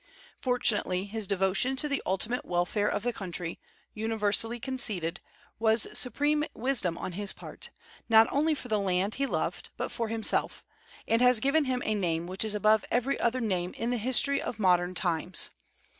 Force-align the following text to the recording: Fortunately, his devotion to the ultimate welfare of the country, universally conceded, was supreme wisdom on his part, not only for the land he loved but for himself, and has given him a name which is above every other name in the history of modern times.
Fortunately, 0.39 1.03
his 1.05 1.27
devotion 1.27 1.75
to 1.75 1.87
the 1.87 2.01
ultimate 2.07 2.43
welfare 2.43 2.87
of 2.87 3.03
the 3.03 3.13
country, 3.13 3.59
universally 3.93 4.59
conceded, 4.59 5.21
was 5.59 5.87
supreme 5.95 6.43
wisdom 6.55 6.97
on 6.97 7.11
his 7.11 7.33
part, 7.33 7.69
not 8.09 8.25
only 8.31 8.55
for 8.55 8.67
the 8.67 8.79
land 8.79 9.13
he 9.21 9.27
loved 9.27 9.69
but 9.77 9.91
for 9.91 10.07
himself, 10.07 10.63
and 11.07 11.21
has 11.21 11.39
given 11.39 11.65
him 11.65 11.83
a 11.85 11.93
name 11.93 12.25
which 12.25 12.43
is 12.43 12.55
above 12.55 12.83
every 12.89 13.19
other 13.19 13.39
name 13.41 13.75
in 13.75 13.91
the 13.91 13.97
history 13.97 14.41
of 14.41 14.57
modern 14.57 14.95
times. 14.95 15.51